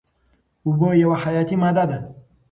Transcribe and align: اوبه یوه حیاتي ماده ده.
اوبه 0.65 0.89
یوه 1.03 1.17
حیاتي 1.25 1.55
ماده 1.63 1.83
ده. 1.89 1.97